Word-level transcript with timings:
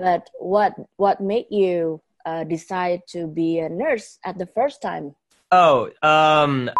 But 0.00 0.30
what 0.38 0.72
what 0.96 1.20
made 1.20 1.46
you 1.50 2.00
uh, 2.24 2.44
decide 2.44 3.00
to 3.12 3.26
be 3.26 3.58
a 3.58 3.68
nurse 3.68 4.18
at 4.24 4.38
the 4.38 4.46
first 4.46 4.80
time? 4.80 5.14
Oh, 5.52 5.90
um, 6.02 6.70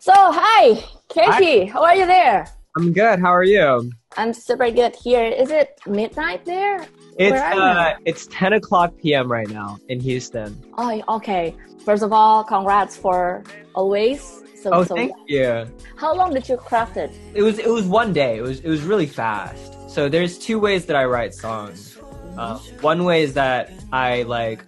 So 0.00 0.12
hi, 0.12 0.84
Katie, 1.08 1.64
how 1.64 1.82
are 1.82 1.96
you 1.96 2.04
there? 2.06 2.46
I'm 2.76 2.92
good. 2.92 3.20
How 3.20 3.32
are 3.32 3.44
you? 3.44 3.90
I'm 4.18 4.34
super 4.34 4.70
good 4.70 4.94
here. 4.96 5.24
Is 5.24 5.50
it 5.50 5.80
midnight 5.86 6.44
there? 6.44 6.84
It's 7.18 7.32
Where 7.32 7.42
are 7.44 7.54
you? 7.54 7.60
uh, 7.62 7.94
it's 8.04 8.26
10 8.26 8.52
o'clock 8.52 8.92
p.m. 9.00 9.32
right 9.32 9.48
now 9.48 9.78
in 9.88 9.98
Houston. 10.00 10.52
Oh, 10.76 11.02
okay. 11.16 11.54
First 11.86 12.02
of 12.02 12.12
all, 12.12 12.44
congrats 12.44 12.94
for 12.96 13.42
always. 13.74 14.20
So, 14.62 14.70
Oh, 14.74 14.84
so 14.84 14.94
thank 14.94 15.12
you. 15.28 15.64
how 15.96 16.14
long 16.14 16.34
did 16.34 16.46
you 16.50 16.58
craft 16.58 16.98
it? 16.98 17.10
It 17.32 17.40
was 17.42 17.58
it 17.58 17.70
was 17.70 17.86
one 17.86 18.12
day. 18.12 18.36
It 18.36 18.42
was 18.42 18.60
it 18.60 18.68
was 18.68 18.82
really 18.82 19.06
fast. 19.06 19.72
So 19.88 20.10
there's 20.10 20.36
two 20.36 20.58
ways 20.60 20.84
that 20.86 20.96
I 20.96 21.04
write 21.06 21.32
songs. 21.32 21.95
Uh, 22.36 22.58
one 22.80 23.04
way 23.04 23.22
is 23.22 23.34
that 23.34 23.72
I 23.92 24.22
like 24.22 24.64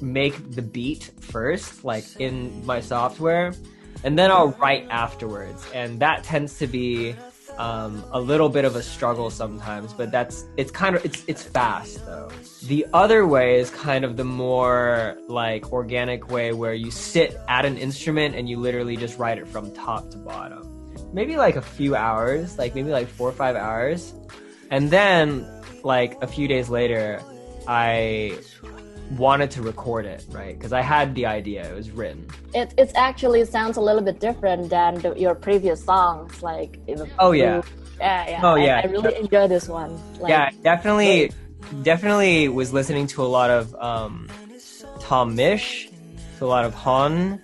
make 0.00 0.52
the 0.52 0.62
beat 0.62 1.10
first, 1.20 1.84
like 1.84 2.04
in 2.18 2.64
my 2.64 2.80
software, 2.80 3.52
and 4.04 4.18
then 4.18 4.30
I'll 4.30 4.52
write 4.52 4.86
afterwards. 4.90 5.66
And 5.74 6.00
that 6.00 6.24
tends 6.24 6.58
to 6.58 6.66
be 6.66 7.14
um, 7.58 8.02
a 8.12 8.20
little 8.20 8.48
bit 8.48 8.64
of 8.64 8.76
a 8.76 8.82
struggle 8.82 9.30
sometimes, 9.30 9.92
but 9.92 10.10
that's 10.10 10.46
it's 10.56 10.70
kind 10.70 10.96
of 10.96 11.04
it's 11.04 11.24
it's 11.26 11.42
fast 11.42 12.04
though. 12.06 12.30
The 12.64 12.86
other 12.92 13.26
way 13.26 13.58
is 13.58 13.70
kind 13.70 14.04
of 14.04 14.16
the 14.16 14.24
more 14.24 15.18
like 15.28 15.72
organic 15.72 16.30
way 16.30 16.52
where 16.52 16.74
you 16.74 16.90
sit 16.90 17.38
at 17.48 17.66
an 17.66 17.76
instrument 17.76 18.34
and 18.34 18.48
you 18.48 18.58
literally 18.58 18.96
just 18.96 19.18
write 19.18 19.38
it 19.38 19.46
from 19.46 19.72
top 19.72 20.10
to 20.10 20.16
bottom. 20.18 20.66
Maybe 21.12 21.36
like 21.36 21.56
a 21.56 21.62
few 21.62 21.94
hours, 21.94 22.56
like 22.56 22.74
maybe 22.74 22.90
like 22.90 23.08
four 23.08 23.28
or 23.28 23.32
five 23.32 23.56
hours. 23.56 24.14
And 24.70 24.90
then 24.90 25.46
like 25.84 26.20
a 26.22 26.26
few 26.26 26.48
days 26.48 26.68
later, 26.68 27.22
I 27.66 28.38
wanted 29.16 29.50
to 29.52 29.62
record 29.62 30.06
it, 30.06 30.24
right? 30.30 30.56
Because 30.56 30.72
I 30.72 30.82
had 30.82 31.14
the 31.14 31.26
idea, 31.26 31.68
it 31.70 31.74
was 31.74 31.90
written. 31.90 32.26
It 32.54 32.74
it 32.78 32.92
actually 32.94 33.44
sounds 33.44 33.76
a 33.76 33.80
little 33.80 34.02
bit 34.02 34.20
different 34.20 34.70
than 34.70 34.94
the, 35.00 35.14
your 35.18 35.34
previous 35.34 35.82
songs. 35.84 36.42
Like 36.42 36.78
Oh, 37.18 37.32
yeah. 37.32 37.62
yeah, 37.98 38.30
yeah. 38.30 38.40
Oh, 38.42 38.54
I- 38.54 38.64
yeah. 38.64 38.80
I, 38.84 38.86
really 38.86 39.16
enjoy 39.16 39.48
this 39.48 39.68
one. 39.68 39.98
Like, 40.20 40.30
yeah, 40.30 40.50
definitely, 40.62 41.32
definitely 41.82 42.48
was 42.48 42.72
listening 42.72 43.06
to 43.08 43.22
a 43.22 43.26
lot 43.28 43.50
of 43.50 43.74
um, 43.76 44.28
Tom 45.00 45.36
Misch, 45.36 45.90
to 46.38 46.44
a 46.44 46.46
lot 46.46 46.64
of 46.64 46.74
Han, 46.74 47.40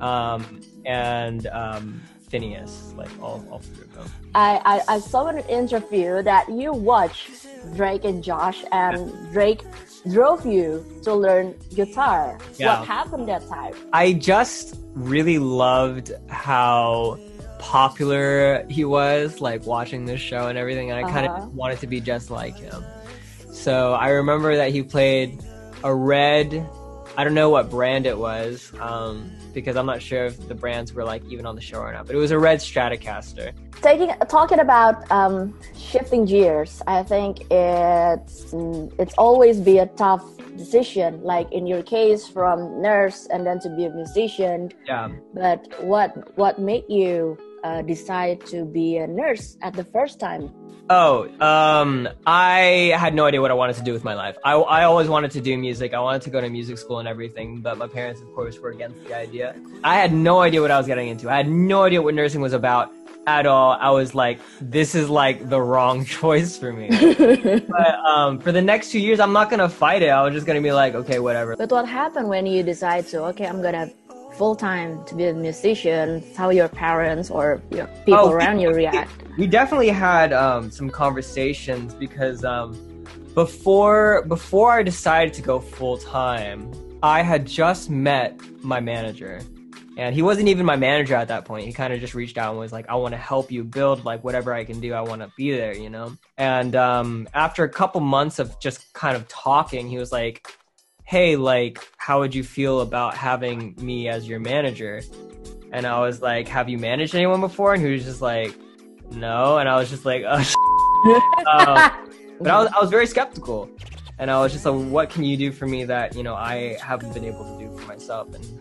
um, 0.00 0.60
and 0.86 1.46
um, 1.48 2.00
FINNEAS, 2.30 2.94
like 2.96 3.10
all, 3.20 3.44
all 3.50 3.58
three 3.58 3.84
of 3.84 3.94
them. 3.94 4.06
I, 4.34 4.60
I 4.88 4.96
I 4.96 4.98
saw 5.00 5.26
an 5.26 5.38
interview 5.48 6.22
that 6.22 6.48
you 6.48 6.72
watched 6.72 7.30
Drake 7.76 8.04
and 8.04 8.22
Josh, 8.24 8.64
and 8.72 9.12
Drake 9.32 9.62
drove 10.10 10.46
you 10.46 10.84
to 11.02 11.14
learn 11.14 11.54
guitar. 11.74 12.38
Yeah. 12.56 12.78
What 12.80 12.86
happened 12.88 13.28
that 13.28 13.46
time? 13.48 13.74
I 13.92 14.12
just 14.14 14.76
really 14.94 15.38
loved 15.38 16.12
how 16.28 17.18
popular 17.58 18.64
he 18.70 18.84
was, 18.84 19.40
like 19.40 19.66
watching 19.66 20.06
this 20.06 20.20
show 20.20 20.46
and 20.48 20.56
everything, 20.56 20.90
and 20.90 21.04
I 21.04 21.10
kind 21.10 21.26
Uh-huh. 21.26 21.42
of 21.44 21.54
wanted 21.54 21.80
to 21.80 21.86
be 21.86 22.00
just 22.00 22.30
like 22.30 22.56
him. 22.56 22.84
So 23.52 23.92
I 23.92 24.10
remember 24.10 24.56
that 24.56 24.70
he 24.70 24.82
played 24.82 25.38
a 25.84 25.94
red, 25.94 26.66
I 27.16 27.24
don't 27.24 27.34
know 27.34 27.50
what 27.50 27.70
brand 27.70 28.06
it 28.06 28.16
was, 28.16 28.72
um, 28.80 29.30
because 29.52 29.76
I'm 29.76 29.86
not 29.86 30.00
sure 30.00 30.26
if 30.26 30.48
the 30.48 30.54
brands 30.54 30.92
were 30.92 31.04
like 31.04 31.24
even 31.28 31.44
on 31.44 31.54
the 31.54 31.60
show 31.60 31.80
or 31.80 31.92
not, 31.92 32.06
but 32.06 32.14
it 32.14 32.18
was 32.18 32.30
a 32.30 32.38
red 32.38 32.60
Stratocaster. 32.60 33.52
Taking 33.82 34.10
talking 34.28 34.60
about 34.60 35.10
um, 35.10 35.58
shifting 35.76 36.24
gears, 36.24 36.82
I 36.86 37.02
think 37.02 37.50
it's 37.50 38.54
it's 38.98 39.14
always 39.14 39.60
be 39.60 39.78
a 39.78 39.86
tough 39.86 40.24
decision. 40.56 41.22
Like 41.22 41.50
in 41.52 41.66
your 41.66 41.82
case, 41.82 42.28
from 42.28 42.80
nurse 42.80 43.26
and 43.32 43.46
then 43.46 43.58
to 43.60 43.68
be 43.70 43.86
a 43.86 43.90
musician. 43.90 44.70
Yeah. 44.86 45.08
But 45.34 45.66
what 45.82 46.36
what 46.36 46.58
made 46.58 46.84
you 46.88 47.38
uh, 47.64 47.82
decide 47.82 48.44
to 48.46 48.64
be 48.64 48.96
a 48.98 49.06
nurse 49.06 49.56
at 49.62 49.74
the 49.74 49.84
first 49.84 50.20
time? 50.20 50.52
Oh, 50.92 51.28
um, 51.40 52.08
I 52.26 52.92
had 52.98 53.14
no 53.14 53.24
idea 53.24 53.40
what 53.40 53.52
I 53.52 53.54
wanted 53.54 53.76
to 53.76 53.82
do 53.82 53.92
with 53.92 54.02
my 54.02 54.14
life. 54.14 54.36
I, 54.44 54.54
I 54.54 54.82
always 54.84 55.06
wanted 55.06 55.30
to 55.30 55.40
do 55.40 55.56
music. 55.56 55.94
I 55.94 56.00
wanted 56.00 56.22
to 56.22 56.30
go 56.30 56.40
to 56.40 56.50
music 56.50 56.78
school 56.78 56.98
and 56.98 57.06
everything, 57.06 57.60
but 57.60 57.78
my 57.78 57.86
parents, 57.86 58.20
of 58.20 58.34
course, 58.34 58.58
were 58.58 58.70
against 58.70 59.04
the 59.04 59.16
idea. 59.16 59.54
I 59.84 59.94
had 59.94 60.12
no 60.12 60.40
idea 60.40 60.60
what 60.60 60.72
I 60.72 60.78
was 60.78 60.88
getting 60.88 61.06
into. 61.06 61.30
I 61.30 61.36
had 61.36 61.48
no 61.48 61.84
idea 61.84 62.02
what 62.02 62.14
nursing 62.14 62.40
was 62.40 62.54
about 62.54 62.90
at 63.28 63.46
all. 63.46 63.76
I 63.80 63.90
was 63.90 64.16
like, 64.16 64.40
this 64.60 64.96
is 64.96 65.08
like 65.08 65.48
the 65.48 65.60
wrong 65.60 66.04
choice 66.20 66.58
for 66.58 66.72
me. 66.72 66.88
but 67.68 67.94
um, 68.04 68.40
for 68.40 68.50
the 68.50 68.62
next 68.62 68.90
two 68.90 68.98
years, 68.98 69.20
I'm 69.20 69.32
not 69.32 69.48
gonna 69.48 69.68
fight 69.68 70.02
it. 70.02 70.08
I 70.08 70.22
was 70.24 70.34
just 70.34 70.46
gonna 70.46 70.60
be 70.60 70.72
like, 70.72 70.94
okay, 70.94 71.20
whatever. 71.20 71.54
But 71.54 71.70
what 71.70 71.86
happened 71.86 72.28
when 72.28 72.46
you 72.46 72.64
decide 72.64 73.06
to 73.08 73.24
okay, 73.26 73.46
I'm 73.46 73.62
gonna 73.62 73.90
full 74.32 74.56
time 74.56 75.04
to 75.06 75.14
be 75.14 75.26
a 75.26 75.34
musician? 75.34 76.22
How 76.36 76.50
your 76.50 76.68
parents 76.68 77.30
or 77.30 77.60
your 77.70 77.86
people 78.04 78.14
Oh, 78.20 78.32
around 78.32 78.60
you 78.60 78.70
react? 78.70 79.10
we 79.38 79.46
definitely 79.46 79.88
had 79.88 80.32
um, 80.32 80.70
some 80.70 80.90
conversations 80.90 81.94
because 81.94 82.44
um, 82.44 82.72
before 83.34 84.24
before 84.28 84.72
I 84.72 84.82
decided 84.82 85.34
to 85.34 85.42
go 85.42 85.60
full 85.60 85.98
time, 85.98 86.70
I 87.02 87.22
had 87.22 87.46
just 87.46 87.88
met 87.90 88.38
my 88.62 88.80
manager, 88.80 89.40
and 89.96 90.14
he 90.14 90.22
wasn't 90.22 90.48
even 90.48 90.66
my 90.66 90.76
manager 90.76 91.14
at 91.14 91.28
that 91.28 91.44
point. 91.44 91.64
He 91.64 91.72
kind 91.72 91.92
of 91.92 92.00
just 92.00 92.14
reached 92.14 92.36
out 92.38 92.50
and 92.50 92.58
was 92.58 92.72
like, 92.72 92.88
"I 92.88 92.96
want 92.96 93.12
to 93.12 93.18
help 93.18 93.50
you 93.50 93.64
build 93.64 94.04
like 94.04 94.24
whatever 94.24 94.52
I 94.52 94.64
can 94.64 94.80
do. 94.80 94.92
I 94.94 95.00
want 95.02 95.22
to 95.22 95.30
be 95.36 95.52
there," 95.52 95.74
you 95.76 95.90
know. 95.90 96.16
And 96.36 96.74
um, 96.76 97.28
after 97.34 97.64
a 97.64 97.68
couple 97.68 98.00
months 98.00 98.38
of 98.38 98.58
just 98.60 98.92
kind 98.94 99.16
of 99.16 99.28
talking, 99.28 99.88
he 99.88 99.96
was 99.98 100.10
like, 100.12 100.49
"Hey, 101.10 101.34
like, 101.34 101.76
how 101.96 102.20
would 102.20 102.36
you 102.36 102.44
feel 102.44 102.82
about 102.82 103.16
having 103.16 103.74
me 103.78 104.08
as 104.08 104.28
your 104.28 104.38
manager?" 104.38 105.02
And 105.72 105.84
I 105.84 105.98
was 105.98 106.22
like, 106.22 106.46
"Have 106.46 106.68
you 106.68 106.78
managed 106.78 107.16
anyone 107.16 107.40
before?" 107.40 107.74
And 107.74 107.84
he 107.84 107.90
was 107.90 108.04
just 108.04 108.22
like, 108.22 108.54
"No." 109.10 109.58
And 109.58 109.68
I 109.68 109.74
was 109.74 109.90
just 109.90 110.04
like, 110.04 110.22
"Oh." 110.24 110.36
um, 111.50 111.90
but 112.38 112.50
I 112.50 112.58
was, 112.62 112.68
I 112.76 112.80
was 112.80 112.90
very 112.90 113.08
skeptical, 113.08 113.68
and 114.20 114.30
I 114.30 114.38
was 114.38 114.52
just 114.52 114.64
like, 114.64 114.88
"What 114.88 115.10
can 115.10 115.24
you 115.24 115.36
do 115.36 115.50
for 115.50 115.66
me 115.66 115.84
that 115.84 116.14
you 116.14 116.22
know 116.22 116.36
I 116.36 116.78
haven't 116.80 117.12
been 117.12 117.24
able 117.24 117.44
to 117.44 117.58
do 117.58 117.76
for 117.76 117.88
myself?" 117.88 118.32
And 118.32 118.60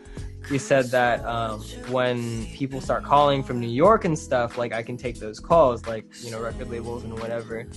he 0.49 0.57
said 0.57 0.85
that 0.85 1.23
um, 1.25 1.61
when 1.89 2.45
people 2.47 2.81
start 2.81 3.03
calling 3.03 3.43
from 3.43 3.59
New 3.59 3.69
York 3.69 4.03
and 4.05 4.17
stuff, 4.17 4.57
like 4.57 4.73
I 4.73 4.81
can 4.81 4.97
take 4.97 5.19
those 5.19 5.39
calls, 5.39 5.85
like 5.85 6.05
you 6.23 6.31
know 6.31 6.41
record 6.41 6.69
labels 6.69 7.03
and 7.03 7.13
whatever. 7.19 7.67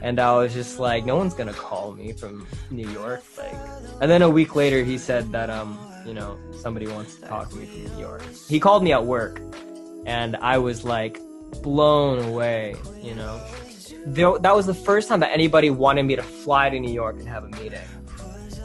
And 0.00 0.20
I 0.20 0.36
was 0.36 0.52
just 0.52 0.78
like, 0.78 1.04
no 1.04 1.16
one's 1.16 1.34
gonna 1.34 1.52
call 1.52 1.92
me 1.92 2.12
from 2.12 2.46
New 2.70 2.88
York, 2.88 3.22
like. 3.36 3.54
And 4.00 4.10
then 4.10 4.22
a 4.22 4.30
week 4.30 4.54
later, 4.56 4.84
he 4.84 4.98
said 4.98 5.30
that 5.32 5.48
um, 5.48 5.78
you 6.04 6.14
know, 6.14 6.38
somebody 6.60 6.86
wants 6.88 7.16
to 7.16 7.22
talk 7.22 7.50
to 7.50 7.56
me 7.56 7.66
from 7.66 7.94
New 7.94 8.00
York. 8.00 8.22
He 8.48 8.58
called 8.58 8.82
me 8.82 8.92
at 8.92 9.04
work, 9.04 9.40
and 10.04 10.36
I 10.36 10.58
was 10.58 10.84
like 10.84 11.20
blown 11.62 12.24
away, 12.24 12.74
you 13.00 13.14
know. 13.14 13.40
That 14.06 14.56
was 14.56 14.66
the 14.66 14.74
first 14.74 15.08
time 15.08 15.20
that 15.20 15.32
anybody 15.32 15.70
wanted 15.70 16.04
me 16.04 16.16
to 16.16 16.22
fly 16.22 16.70
to 16.70 16.80
New 16.80 16.92
York 16.92 17.16
and 17.18 17.28
have 17.28 17.44
a 17.44 17.48
meeting. 17.48 17.80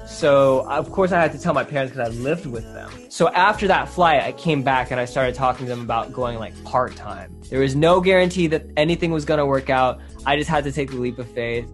So 0.07 0.69
of 0.69 0.91
course 0.91 1.11
I 1.11 1.19
had 1.19 1.31
to 1.33 1.39
tell 1.39 1.53
my 1.53 1.63
parents 1.63 1.93
because 1.93 2.09
I 2.09 2.15
lived 2.19 2.45
with 2.45 2.63
them. 2.73 2.91
So 3.09 3.29
after 3.29 3.67
that 3.67 3.89
flight, 3.89 4.21
I 4.21 4.31
came 4.31 4.63
back 4.63 4.91
and 4.91 4.99
I 4.99 5.05
started 5.05 5.35
talking 5.35 5.65
to 5.65 5.69
them 5.69 5.81
about 5.81 6.13
going 6.13 6.39
like 6.39 6.53
part 6.63 6.95
time. 6.95 7.35
There 7.49 7.59
was 7.59 7.75
no 7.75 7.99
guarantee 7.99 8.47
that 8.47 8.65
anything 8.77 9.11
was 9.11 9.25
gonna 9.25 9.45
work 9.45 9.69
out. 9.69 9.99
I 10.25 10.37
just 10.37 10.49
had 10.49 10.63
to 10.65 10.71
take 10.71 10.91
the 10.91 10.97
leap 10.97 11.19
of 11.19 11.29
faith. 11.31 11.67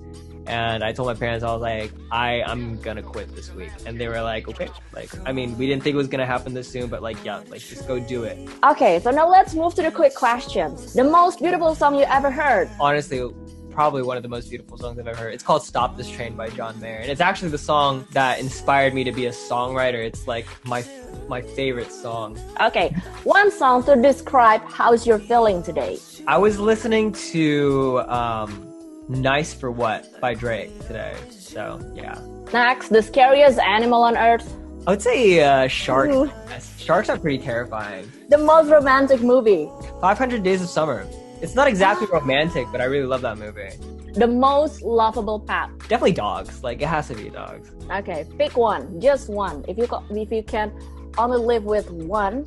And 0.47 0.84
I 0.84 0.94
told 0.94 1.07
my 1.07 1.13
parents, 1.13 1.44
I 1.45 1.53
was 1.53 1.62
like, 1.62 1.91
I, 2.12 2.41
I'm 2.41 2.81
gonna 2.81 3.03
quit 3.03 3.35
this 3.35 3.53
week. 3.53 3.69
And 3.85 4.00
they 4.01 4.07
were 4.07 4.22
like, 4.22 4.47
okay. 4.47 4.69
Like, 4.94 5.12
I 5.28 5.31
mean, 5.31 5.56
we 5.59 5.68
didn't 5.68 5.84
think 5.84 5.94
it 5.94 5.97
was 5.97 6.07
gonna 6.07 6.25
happen 6.25 6.56
this 6.56 6.68
soon, 6.68 6.88
but 6.88 7.03
like, 7.03 7.23
yeah, 7.23 7.44
like, 7.50 7.62
just 7.62 7.88
go 7.88 8.00
do 8.00 8.23
it. 8.23 8.50
Okay, 8.63 9.00
so 9.00 9.12
now 9.12 9.29
let's 9.29 9.53
move 9.53 9.75
to 9.75 9.84
the 9.84 9.91
quick 9.91 10.16
questions. 10.16 10.94
The 10.94 11.03
most 11.03 11.39
beautiful 11.39 11.75
song 11.75 11.95
you 11.95 12.06
ever 12.06 12.31
heard? 12.31 12.68
honestly 12.79 13.31
probably 13.72 14.02
one 14.02 14.18
of 14.18 14.24
the 14.24 14.30
most 14.30 14.50
beautiful 14.50 14.78
songs 14.78 15.00
I've 15.00 15.07
ever 15.07 15.18
heard. 15.18 15.34
It's 15.34 15.44
called 15.44 15.63
Stop 15.63 15.97
This 15.97 16.09
Train 16.09 16.35
by 16.35 16.50
John 16.50 16.80
Mayer. 16.80 16.97
And 16.97 17.09
it's 17.09 17.22
actually 17.22 17.50
the 17.50 17.57
song 17.57 18.06
that 18.12 18.39
inspired 18.39 18.94
me 18.94 19.04
to 19.04 19.12
be 19.12 19.27
a 19.27 19.31
songwriter. 19.31 20.04
It's 20.06 20.27
like 20.27 20.45
my 20.66 20.83
my 21.27 21.42
favorite 21.42 21.92
song. 21.92 22.38
Okay, 22.62 22.89
one 23.24 23.51
song 23.51 23.83
to 23.86 23.95
describe 23.95 24.62
how's 24.63 25.06
you're 25.07 25.19
feeling 25.19 25.63
today. 25.63 26.00
I 26.27 26.38
was 26.38 26.60
listening 26.60 27.12
to 27.31 28.00
um 28.07 28.66
Nice 29.07 29.54
for 29.54 29.72
What 29.72 30.19
by 30.22 30.33
Drake 30.33 30.77
today. 30.86 31.15
So, 31.31 31.80
yeah. 31.95 32.19
Next, 32.54 32.89
the 32.89 33.01
scariest 33.01 33.60
animal 33.60 34.04
on 34.04 34.15
earth. 34.18 34.56
I 34.86 34.92
would 34.92 35.01
say 35.01 35.42
uh 35.44 35.68
sharks. 35.68 36.13
Ooh. 36.15 36.31
Sharks 36.77 37.10
are 37.10 37.18
pretty 37.18 37.38
terrifying. 37.38 38.12
The 38.30 38.38
most 38.38 38.69
romantic 38.69 39.22
movie. 39.22 39.69
500 40.01 40.44
Days 40.44 40.62
of 40.62 40.69
Summer. 40.69 41.07
It's 41.41 41.56
not 41.56 41.68
exactly 41.68 42.07
romantic, 42.12 42.68
but 42.71 42.81
I 42.81 42.86
really 42.86 43.06
love 43.07 43.21
that 43.21 43.38
movie. 43.38 43.69
The 44.13 44.27
most 44.27 44.81
lovable 44.81 45.39
pet. 45.39 45.69
Definitely 45.88 46.13
dogs. 46.13 46.63
Like 46.63 46.81
it 46.81 46.88
has 46.88 47.07
to 47.07 47.15
be 47.15 47.30
dogs. 47.30 47.71
Okay, 47.91 48.25
pick 48.38 48.57
one, 48.57 49.00
just 49.00 49.30
one. 49.30 49.63
If 49.68 49.77
you 49.77 49.88
co- 49.88 50.03
if 50.09 50.31
you 50.31 50.44
can 50.44 50.71
only 51.18 51.38
live 51.38 51.63
with 51.63 51.89
one, 51.91 52.45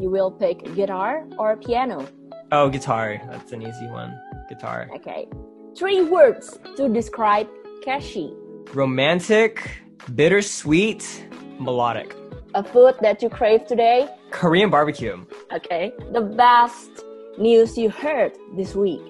you 0.00 0.10
will 0.10 0.30
pick 0.30 0.74
guitar 0.74 1.24
or 1.38 1.56
piano. 1.56 2.06
Oh, 2.52 2.68
guitar. 2.68 3.20
That's 3.30 3.52
an 3.52 3.62
easy 3.62 3.86
one. 3.86 4.18
Guitar. 4.48 4.88
Okay, 4.96 5.26
three 5.76 6.02
words 6.02 6.58
to 6.76 6.88
describe 6.88 7.48
Keshi. 7.84 8.34
romantic, 8.72 9.82
bittersweet, 10.14 11.26
melodic. 11.58 12.14
A 12.54 12.62
food 12.62 12.94
that 13.00 13.20
you 13.22 13.28
crave 13.28 13.66
today? 13.66 14.08
Korean 14.30 14.70
barbecue. 14.70 15.24
Okay. 15.52 15.92
The 16.12 16.20
best 16.20 17.04
news 17.38 17.76
you 17.76 17.90
heard 17.90 18.32
this 18.56 18.74
week? 18.74 19.02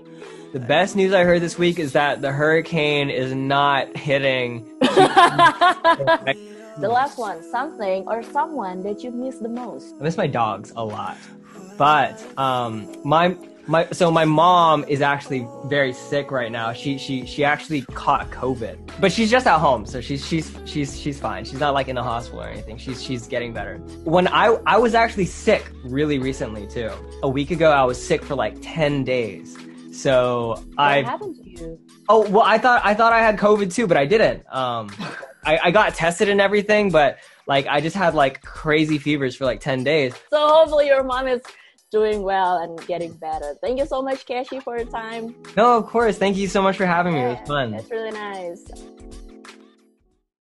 The 0.53 0.61
best 0.61 0.95
news 0.95 1.13
I 1.13 1.25
heard 1.25 1.43
this 1.43 1.59
week 1.59 1.79
is 1.79 1.93
that 1.93 2.23
the 2.23 2.31
hurricane 2.31 3.11
is 3.11 3.35
not 3.35 3.97
hitting. 3.97 4.65
the 4.81 6.09
last 6.89 7.19
one, 7.19 7.43
something 7.43 8.07
or 8.07 8.23
someone 8.23 8.83
that 8.85 9.03
you 9.03 9.11
miss 9.11 9.39
the 9.39 9.49
most. 9.49 9.95
I 9.99 10.05
miss 10.05 10.17
my 10.17 10.29
dogs 10.29 10.73
a 10.77 10.85
lot, 10.85 11.17
but 11.77 12.25
um, 12.39 12.89
my 13.05 13.37
my 13.67 13.89
so 13.93 14.11
my 14.11 14.25
mom 14.25 14.85
is 14.89 15.01
actually 15.01 15.47
very 15.67 15.93
sick 15.93 16.31
right 16.31 16.53
now. 16.53 16.73
She 16.73 16.99
she 16.99 17.25
she 17.25 17.45
actually 17.45 17.83
caught 17.83 18.31
COVID, 18.31 19.01
but 19.01 19.13
she's 19.13 19.31
just 19.31 19.47
at 19.47 19.59
home, 19.59 19.87
so 19.87 20.01
she's 20.01 20.27
she's 20.27 20.55
she's 20.65 20.99
she's 20.99 21.19
fine. 21.19 21.45
She's 21.45 21.61
not 21.61 21.75
like 21.75 21.89
in 21.89 21.97
the 21.97 22.03
hospital 22.03 22.43
or 22.43 22.49
anything. 22.49 22.77
She's 22.77 23.03
she's 23.03 23.27
getting 23.27 23.53
better. 23.53 23.79
When 24.05 24.29
I 24.29 24.59
I 24.67 24.77
was 24.77 24.95
actually 24.95 25.27
sick 25.27 25.71
really 25.85 26.19
recently 26.19 26.67
too. 26.67 26.91
A 27.23 27.29
week 27.29 27.51
ago, 27.51 27.71
I 27.71 27.85
was 27.85 28.05
sick 28.05 28.23
for 28.23 28.35
like 28.35 28.57
ten 28.61 29.05
days. 29.05 29.57
So 29.93 30.63
I. 30.77 31.03
Happened 31.03 31.37
to 31.37 31.51
you? 31.51 31.79
Oh 32.09 32.29
well, 32.29 32.45
I 32.45 32.59
thought 32.59 32.83
I 32.85 32.95
thought 32.95 33.13
I 33.13 33.21
had 33.21 33.39
COVID 33.39 33.73
too, 33.73 33.87
but 33.87 33.97
I 33.97 34.05
didn't. 34.05 34.45
Um, 34.53 34.91
I, 35.47 35.59
I 35.65 35.71
got 35.71 35.95
tested 35.95 36.29
and 36.29 36.41
everything, 36.41 36.91
but 36.91 37.19
like 37.47 37.67
I 37.67 37.81
just 37.81 37.97
had 37.97 38.15
like 38.15 38.43
crazy 38.43 38.99
fevers 38.99 39.37
for 39.37 39.45
like 39.45 39.61
ten 39.61 39.85
days. 39.85 40.15
So 40.31 40.49
hopefully 40.49 40.87
your 40.87 41.05
mom 41.05 41.29
is 41.29 41.41
doing 41.95 42.23
well 42.23 42.57
and 42.59 42.85
getting 42.89 43.13
better. 43.13 43.55
Thank 43.63 43.79
you 43.79 43.87
so 43.87 44.03
much, 44.03 44.27
Keshi, 44.27 44.61
for 44.61 44.77
your 44.77 44.87
time. 44.87 45.33
No, 45.57 45.79
of 45.79 45.87
course. 45.87 46.19
Thank 46.19 46.37
you 46.37 46.49
so 46.49 46.61
much 46.61 46.77
for 46.77 46.87
having 46.87 47.15
me. 47.15 47.21
It 47.21 47.39
was 47.39 47.49
fun. 47.49 47.73
It's 47.73 47.89
really 47.89 48.11
nice. 48.11 48.65